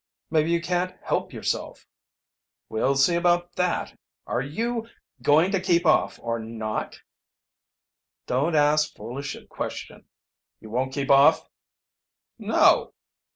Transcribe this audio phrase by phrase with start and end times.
[0.31, 1.85] "Maybe you can't help yourself."
[2.69, 3.95] "We'll see about that.
[4.25, 4.87] Are you
[5.21, 6.99] going to keep off or not?
[8.25, 10.05] "Don't ask foolish a question."
[10.59, 11.47] "You won't keep off?"
[12.39, 12.95] "No."